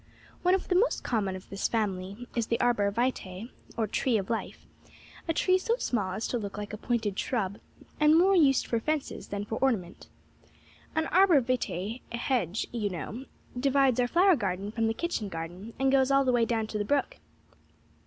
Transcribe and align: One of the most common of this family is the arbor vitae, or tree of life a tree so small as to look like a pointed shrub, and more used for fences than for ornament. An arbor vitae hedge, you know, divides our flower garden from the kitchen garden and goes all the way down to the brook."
One 0.41 0.55
of 0.55 0.67
the 0.67 0.73
most 0.73 1.03
common 1.03 1.35
of 1.35 1.47
this 1.51 1.67
family 1.67 2.27
is 2.35 2.47
the 2.47 2.59
arbor 2.59 2.89
vitae, 2.89 3.51
or 3.77 3.85
tree 3.85 4.17
of 4.17 4.31
life 4.31 4.65
a 5.27 5.33
tree 5.35 5.59
so 5.59 5.75
small 5.75 6.13
as 6.13 6.27
to 6.29 6.39
look 6.39 6.57
like 6.57 6.73
a 6.73 6.77
pointed 6.77 7.19
shrub, 7.19 7.59
and 7.99 8.17
more 8.17 8.35
used 8.35 8.65
for 8.65 8.79
fences 8.79 9.27
than 9.27 9.45
for 9.45 9.59
ornament. 9.59 10.07
An 10.95 11.05
arbor 11.05 11.39
vitae 11.39 11.99
hedge, 12.13 12.65
you 12.71 12.89
know, 12.89 13.25
divides 13.55 13.99
our 13.99 14.07
flower 14.07 14.35
garden 14.35 14.71
from 14.71 14.87
the 14.87 14.95
kitchen 14.95 15.29
garden 15.29 15.75
and 15.77 15.91
goes 15.91 16.09
all 16.09 16.25
the 16.25 16.31
way 16.31 16.45
down 16.45 16.65
to 16.65 16.79
the 16.79 16.85
brook." 16.85 17.17